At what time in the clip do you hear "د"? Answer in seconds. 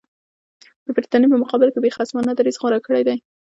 0.85-0.87